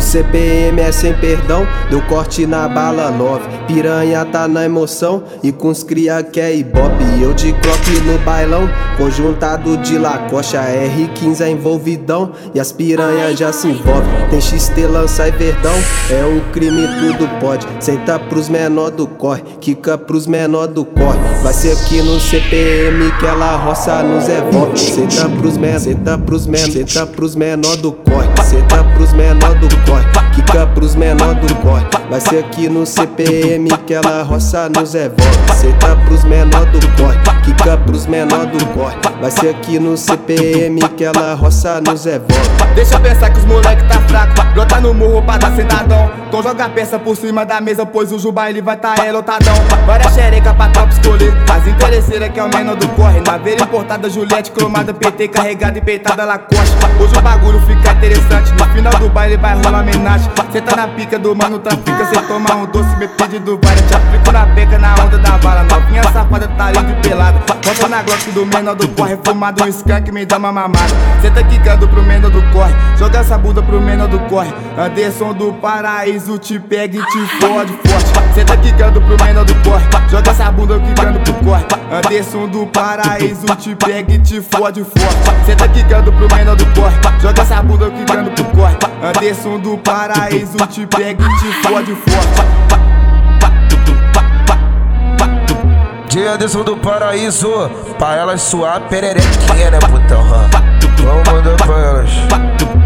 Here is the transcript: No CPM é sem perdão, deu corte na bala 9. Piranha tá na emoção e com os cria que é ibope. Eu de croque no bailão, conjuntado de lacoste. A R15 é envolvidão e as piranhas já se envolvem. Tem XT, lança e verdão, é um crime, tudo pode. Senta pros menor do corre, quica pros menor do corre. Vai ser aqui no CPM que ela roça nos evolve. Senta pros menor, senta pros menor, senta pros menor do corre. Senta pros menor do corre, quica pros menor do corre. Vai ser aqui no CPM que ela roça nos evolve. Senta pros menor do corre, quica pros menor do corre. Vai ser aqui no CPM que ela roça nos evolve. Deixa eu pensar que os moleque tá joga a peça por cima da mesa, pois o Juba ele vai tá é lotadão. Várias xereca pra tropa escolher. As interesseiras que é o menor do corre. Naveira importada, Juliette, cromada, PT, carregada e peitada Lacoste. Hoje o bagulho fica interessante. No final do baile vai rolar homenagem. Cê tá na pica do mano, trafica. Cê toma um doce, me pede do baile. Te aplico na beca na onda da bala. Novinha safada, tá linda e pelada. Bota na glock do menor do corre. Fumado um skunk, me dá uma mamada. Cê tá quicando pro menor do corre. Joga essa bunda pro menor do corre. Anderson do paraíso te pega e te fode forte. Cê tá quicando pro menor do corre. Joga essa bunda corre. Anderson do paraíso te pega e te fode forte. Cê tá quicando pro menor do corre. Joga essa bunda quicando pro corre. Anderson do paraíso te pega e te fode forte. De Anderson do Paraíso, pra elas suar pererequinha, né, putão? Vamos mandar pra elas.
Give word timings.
No 0.00 0.06
CPM 0.06 0.80
é 0.80 0.90
sem 0.90 1.12
perdão, 1.12 1.66
deu 1.90 2.00
corte 2.06 2.46
na 2.46 2.66
bala 2.66 3.10
9. 3.10 3.46
Piranha 3.66 4.24
tá 4.24 4.48
na 4.48 4.64
emoção 4.64 5.22
e 5.42 5.52
com 5.52 5.68
os 5.68 5.82
cria 5.82 6.22
que 6.22 6.40
é 6.40 6.56
ibope. 6.56 7.04
Eu 7.20 7.34
de 7.34 7.52
croque 7.52 8.00
no 8.06 8.18
bailão, 8.20 8.66
conjuntado 8.96 9.76
de 9.76 9.98
lacoste. 9.98 10.56
A 10.56 10.64
R15 10.64 11.42
é 11.42 11.50
envolvidão 11.50 12.32
e 12.54 12.58
as 12.58 12.72
piranhas 12.72 13.38
já 13.38 13.52
se 13.52 13.68
envolvem. 13.68 14.10
Tem 14.30 14.40
XT, 14.40 14.86
lança 14.86 15.28
e 15.28 15.32
verdão, 15.32 15.74
é 16.08 16.24
um 16.24 16.50
crime, 16.50 16.88
tudo 16.98 17.28
pode. 17.38 17.66
Senta 17.78 18.18
pros 18.18 18.48
menor 18.48 18.90
do 18.90 19.06
corre, 19.06 19.42
quica 19.60 19.98
pros 19.98 20.26
menor 20.26 20.66
do 20.66 20.82
corre. 20.82 21.18
Vai 21.42 21.54
ser 21.54 21.72
aqui 21.72 22.02
no 22.02 22.20
CPM 22.20 23.10
que 23.18 23.24
ela 23.24 23.56
roça 23.56 24.02
nos 24.02 24.28
evolve. 24.28 24.78
Senta 24.78 25.26
pros 25.28 25.56
menor, 25.56 25.80
senta 25.80 26.18
pros 26.18 26.46
menor, 26.46 26.70
senta 26.70 27.06
pros 27.06 27.34
menor 27.34 27.76
do 27.78 27.92
corre. 27.92 28.28
Senta 28.44 28.84
pros 28.84 29.12
menor 29.14 29.54
do 29.58 29.68
corre, 29.86 30.04
quica 30.34 30.66
pros 30.66 30.94
menor 30.94 31.34
do 31.36 31.54
corre. 31.56 31.86
Vai 32.10 32.20
ser 32.20 32.40
aqui 32.40 32.68
no 32.68 32.84
CPM 32.84 33.70
que 33.86 33.94
ela 33.94 34.22
roça 34.22 34.68
nos 34.68 34.94
evolve. 34.94 35.22
Senta 35.58 35.96
pros 36.04 36.24
menor 36.24 36.66
do 36.66 36.80
corre, 37.00 37.18
quica 37.42 37.78
pros 37.78 38.06
menor 38.06 38.44
do 38.46 38.66
corre. 38.74 38.96
Vai 39.20 39.30
ser 39.30 39.48
aqui 39.48 39.78
no 39.78 39.96
CPM 39.96 40.80
que 40.90 41.04
ela 41.04 41.34
roça 41.34 41.80
nos 41.80 42.04
evolve. 42.04 42.34
Deixa 42.74 42.96
eu 42.96 43.00
pensar 43.00 43.30
que 43.30 43.38
os 43.38 43.44
moleque 43.46 43.82
tá 43.88 43.99
joga 46.50 46.64
a 46.64 46.68
peça 46.68 46.98
por 46.98 47.16
cima 47.16 47.46
da 47.46 47.60
mesa, 47.60 47.86
pois 47.86 48.10
o 48.10 48.18
Juba 48.18 48.50
ele 48.50 48.60
vai 48.60 48.76
tá 48.76 48.94
é 49.04 49.12
lotadão. 49.12 49.54
Várias 49.86 50.12
xereca 50.12 50.52
pra 50.52 50.68
tropa 50.68 50.92
escolher. 50.92 51.49
As 51.60 51.66
interesseiras 51.66 52.30
que 52.30 52.40
é 52.40 52.42
o 52.42 52.48
menor 52.48 52.74
do 52.74 52.88
corre. 52.90 53.20
Naveira 53.20 53.62
importada, 53.62 54.08
Juliette, 54.08 54.50
cromada, 54.50 54.94
PT, 54.94 55.28
carregada 55.28 55.76
e 55.76 55.82
peitada 55.82 56.24
Lacoste. 56.24 56.74
Hoje 56.98 57.14
o 57.14 57.20
bagulho 57.20 57.60
fica 57.66 57.92
interessante. 57.92 58.50
No 58.52 58.64
final 58.70 58.94
do 58.94 59.10
baile 59.10 59.36
vai 59.36 59.54
rolar 59.56 59.80
homenagem. 59.80 60.30
Cê 60.50 60.62
tá 60.62 60.74
na 60.74 60.88
pica 60.88 61.18
do 61.18 61.36
mano, 61.36 61.58
trafica. 61.58 62.06
Cê 62.06 62.18
toma 62.22 62.54
um 62.56 62.64
doce, 62.64 62.96
me 62.96 63.06
pede 63.08 63.38
do 63.40 63.58
baile. 63.58 63.82
Te 63.82 63.94
aplico 63.94 64.32
na 64.32 64.46
beca 64.46 64.78
na 64.78 64.94
onda 64.94 65.18
da 65.18 65.36
bala. 65.36 65.64
Novinha 65.64 66.02
safada, 66.04 66.48
tá 66.48 66.70
linda 66.70 66.92
e 66.92 67.06
pelada. 67.06 67.38
Bota 67.38 67.88
na 67.88 68.02
glock 68.02 68.30
do 68.30 68.46
menor 68.46 68.74
do 68.74 68.88
corre. 68.88 69.18
Fumado 69.22 69.62
um 69.62 69.68
skunk, 69.68 70.10
me 70.12 70.24
dá 70.24 70.38
uma 70.38 70.50
mamada. 70.50 70.94
Cê 71.20 71.30
tá 71.30 71.42
quicando 71.42 71.86
pro 71.86 72.02
menor 72.02 72.30
do 72.30 72.42
corre. 72.54 72.74
Joga 72.98 73.18
essa 73.18 73.36
bunda 73.36 73.62
pro 73.62 73.78
menor 73.82 74.08
do 74.08 74.18
corre. 74.20 74.50
Anderson 74.78 75.34
do 75.34 75.52
paraíso 75.52 76.38
te 76.38 76.58
pega 76.58 76.96
e 76.96 77.02
te 77.02 77.26
fode 77.38 77.72
forte. 77.86 78.34
Cê 78.34 78.44
tá 78.46 78.56
quicando 78.56 78.98
pro 79.02 79.22
menor 79.22 79.44
do 79.44 79.54
corre. 79.56 79.84
Joga 80.08 80.30
essa 80.30 80.50
bunda 80.50 80.78
corre. 80.78 80.99
Anderson 82.00 82.48
do 82.48 82.66
paraíso 82.66 83.44
te 83.58 83.74
pega 83.74 84.14
e 84.14 84.18
te 84.18 84.40
fode 84.40 84.82
forte. 84.82 85.44
Cê 85.44 85.54
tá 85.54 85.68
quicando 85.68 86.10
pro 86.10 86.34
menor 86.34 86.56
do 86.56 86.64
corre. 86.74 86.96
Joga 87.20 87.42
essa 87.42 87.62
bunda 87.62 87.90
quicando 87.90 88.30
pro 88.30 88.44
corre. 88.46 88.76
Anderson 89.02 89.58
do 89.58 89.76
paraíso 89.76 90.56
te 90.70 90.86
pega 90.86 91.22
e 91.22 91.38
te 91.38 91.52
fode 91.62 91.94
forte. 91.94 92.60
De 96.08 96.26
Anderson 96.26 96.64
do 96.64 96.76
Paraíso, 96.76 97.70
pra 97.96 98.16
elas 98.16 98.42
suar 98.42 98.80
pererequinha, 98.88 99.70
né, 99.70 99.78
putão? 99.78 100.24
Vamos 101.04 101.32
mandar 101.32 101.56
pra 101.64 101.78
elas. 101.78 102.79